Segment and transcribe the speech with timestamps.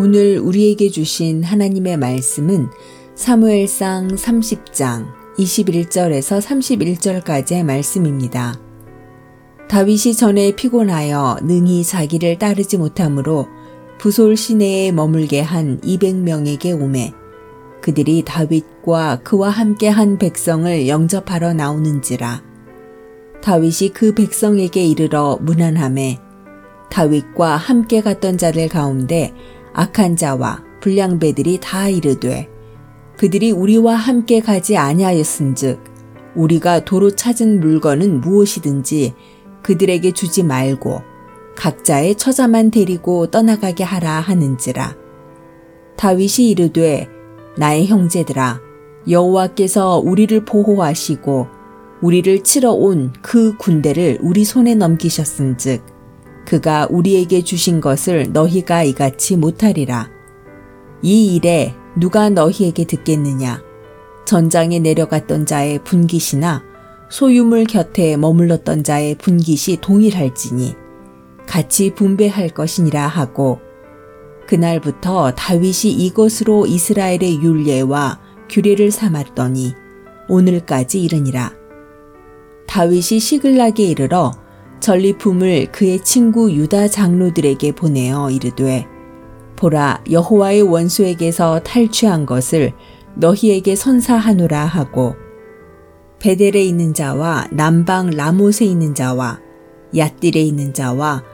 [0.00, 2.68] 오늘 우리에게 주신 하나님의 말씀은
[3.16, 8.60] 사무엘상 30장 21절에서 31절까지의 말씀입니다.
[9.68, 13.48] 다윗이 전에 피곤하여 능히 자기를 따르지 못하므로
[13.98, 17.12] 부솔 시내에 머물게 한 200명에게 오매
[17.80, 22.44] 그들이 다윗과 그와 함께 한 백성을 영접하러 나오는지라
[23.42, 26.20] 다윗이 그 백성에게 이르러 문안함에
[26.88, 29.34] 다윗과 함께 갔던 자들 가운데
[29.78, 32.48] 악한 자와 불량배들이 다 이르되
[33.16, 35.78] 그들이 우리와 함께 가지 아니하였은즉
[36.34, 39.14] 우리가 도로 찾은 물건은 무엇이든지
[39.62, 41.02] 그들에게 주지 말고
[41.54, 44.96] 각자의 처자만 데리고 떠나가게 하라 하는지라.
[45.96, 47.08] 다윗이 이르되
[47.56, 48.60] 나의 형제들아
[49.08, 51.46] 여호와께서 우리를 보호하시고
[52.02, 55.97] 우리를 치러 온 그 군대를 우리 손에 넘기셨은즉
[56.48, 60.08] 그가 우리에게 주신 것을 너희가 이같이 못하리라.
[61.02, 63.62] 이 일에 누가 너희에게 듣겠느냐?
[64.24, 66.64] 전장에 내려갔던 자의 분깃이나
[67.10, 70.74] 소유물 곁에 머물렀던 자의 분깃이 동일할지니
[71.46, 73.60] 같이 분배할 것이니라 하고
[74.46, 79.74] 그날부터 다윗이 이것으로 이스라엘의 율례와 규례를 삼았더니
[80.30, 81.52] 오늘까지 이르니라.
[82.66, 84.47] 다윗이 시글락에 이르러
[84.80, 88.86] 전리품을 그의 친구 유다 장로들에게 보내어 이르되
[89.56, 92.72] 보라 여호와의 원수에게서 탈취한 것을
[93.16, 95.16] 너희에게 선사하노라 하고
[96.20, 99.40] 베델에 있는 자와 남방 라못에 있는 자와
[99.94, 101.24] 얏딜에 있는 자와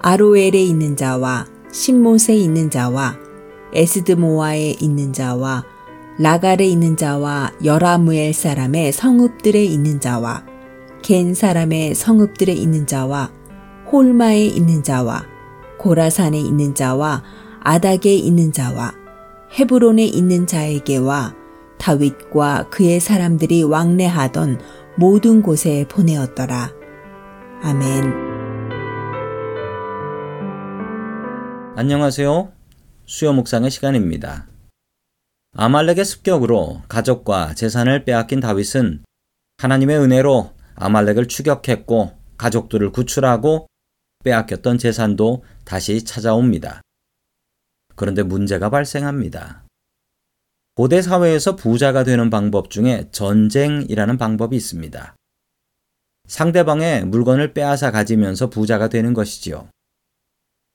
[0.00, 3.16] 아로엘에 있는 자와 신못에 있는 자와
[3.74, 5.64] 에스드모아에 있는 자와
[6.18, 10.53] 라갈에 있는 자와 여라무엘 사람의 성읍들에 있는 자와
[11.04, 13.30] 겐 사람의 성읍들에 있는 자와
[13.92, 15.26] 홀마에 있는 자와
[15.78, 17.22] 고라산에 있는 자와
[17.60, 18.94] 아닥에 있는 자와
[19.52, 21.34] 헤브론에 있는 자에게와
[21.76, 24.58] 다윗과 그의 사람들이 왕래하던
[24.96, 26.72] 모든 곳에 보내었더라.
[27.60, 28.14] 아멘.
[31.76, 32.50] 안녕하세요.
[33.04, 34.46] 수요 묵상의 시간입니다.
[35.54, 39.04] 아말렉의 습격으로 가족과 재산을 빼앗긴 다윗은
[39.58, 43.68] 하나님의 은혜로 아말렉을 추격했고 가족들을 구출하고
[44.24, 46.80] 빼앗겼던 재산도 다시 찾아옵니다.
[47.94, 49.64] 그런데 문제가 발생합니다.
[50.74, 55.14] 고대 사회에서 부자가 되는 방법 중에 전쟁이라는 방법이 있습니다.
[56.26, 59.68] 상대방의 물건을 빼앗아 가지면서 부자가 되는 것이지요.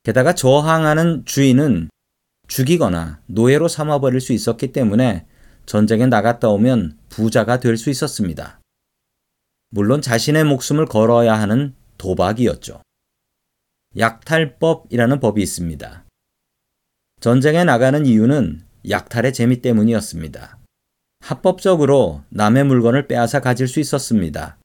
[0.04, 1.90] 게다가 저항하는 주인은
[2.48, 5.26] 죽이거나 노예로 삼아버릴 수 있었기 때문에
[5.66, 8.59] 전쟁에 나갔다 오면 부자가 될 수 있었습니다.
[9.69, 12.81] 물론 자신의 목숨을 걸어야 하는 도박이었죠.
[13.97, 16.06] 약탈법이라는 법이 있습니다.
[17.19, 20.57] 전쟁에 나가는 이유는 약탈의 재미 때문이었습니다.
[21.22, 24.57] 합법적으로 남의 물건을 빼앗아 가질 수 있었습니다.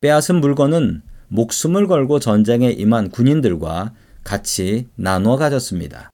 [0.00, 3.94] 빼앗은 물건은 목숨을 걸고 전쟁에 임한 군인들과
[4.24, 6.10] 같이 나누어 가졌습니다.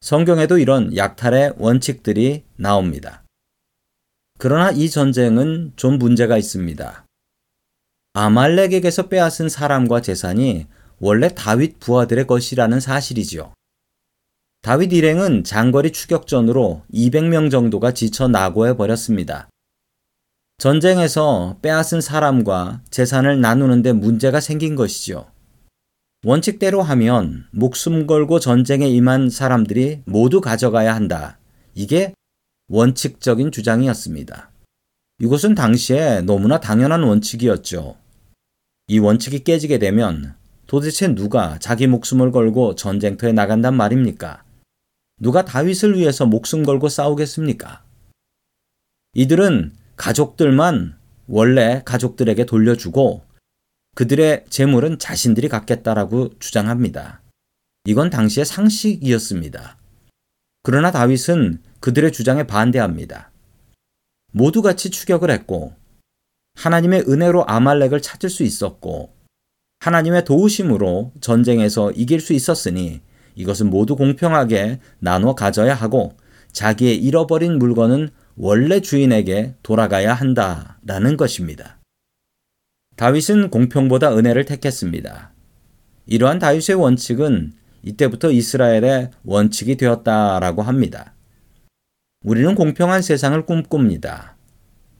[0.00, 3.21] 성경에도 이런 약탈의 원칙들이 나옵니다.
[4.42, 7.06] 그러나 이 전쟁은 좀 문제가 있습니다.
[8.14, 10.66] 아말렉에게서 빼앗은 사람과 재산이
[10.98, 13.54] 원래 다윗 부하들의 것이라는 사실이지요.
[14.62, 19.48] 다윗 일행은 장거리 추격전으로 200명 정도가 지쳐 낙오해 버렸습니다.
[20.58, 25.30] 전쟁에서 빼앗은 사람과 재산을 나누는데 문제가 생긴 것이죠.
[26.24, 31.38] 원칙대로 하면 목숨 걸고 전쟁에 임한 사람들이 모두 가져가야 한다.
[31.74, 32.12] 이게
[32.72, 34.50] 원칙적인 주장이었습니다.
[35.18, 37.98] 이것은 당시에 너무나 당연한 원칙이었죠.
[38.88, 40.34] 이 원칙이 깨지게 되면
[40.66, 44.42] 도대체 누가 자기 목숨을 걸고 전쟁터에 나간단 말입니까?
[45.20, 47.84] 누가 다윗을 위해서 목숨 걸고 싸우겠습니까?
[49.12, 50.96] 이들은 가족들만
[51.26, 53.22] 원래 가족들에게 돌려주고
[53.96, 57.20] 그들의 재물은 자신들이 갖겠다라고 주장합니다.
[57.84, 59.76] 이건 당시의 상식이었습니다.
[60.62, 63.32] 그러나 다윗은 그들의 주장에 반대합니다.
[64.30, 65.74] 모두 같이 추격을 했고
[66.54, 69.12] 하나님의 은혜로 아말렉을 찾을 수 있었고
[69.80, 73.00] 하나님의 도우심으로 전쟁에서 이길 수 있었으니
[73.34, 76.16] 이것은 모두 공평하게 나눠 가져야 하고
[76.52, 81.80] 자기의 잃어버린 물건은 원래 주인에게 돌아가야 한다라는 것입니다.
[82.94, 85.32] 다윗은 공평보다 은혜를 택했습니다.
[86.06, 91.14] 이러한 다윗의 원칙은 이때부터 이스라엘의 원칙이 되었다라고 합니다.
[92.22, 94.36] 우리는 공평한 세상을 꿈꿉니다.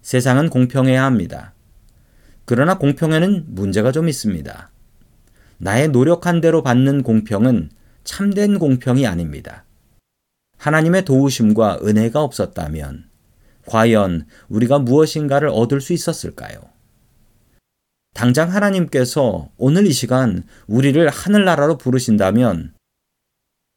[0.02, 1.54] 세상은 공평해야 합니다.
[2.44, 4.70] 그러나 공평에는 문제가 좀 있습니다.
[5.58, 7.70] 나의 노력한 대로 받는 공평은
[8.02, 9.64] 참된 공평이 아닙니다.
[10.58, 13.08] 하나님의 도우심과 은혜가 없었다면
[13.66, 16.60] 과연 우리가 무엇인가를 얻을 수 있었을까요?
[18.14, 22.74] 당장 하나님께서 오늘 이 시간 우리를 하늘나라로 부르신다면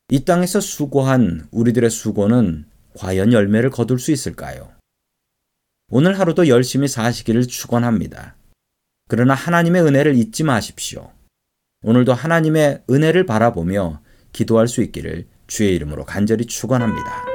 [0.10, 2.66] 이 땅에서 수고한 우리들의 수고는
[2.98, 4.72] 과연 열매를 거둘 수 있을까요?
[5.90, 8.36] 오늘 하루도 열심히 사시기를 축원합니다.
[9.08, 11.12] 그러나 하나님의 은혜를 잊지 마십시오.
[11.84, 14.02] 오늘도 하나님의 은혜를 바라보며
[14.32, 17.35] 기도할 수 있기를 주의 이름으로 간절히 축원합니다.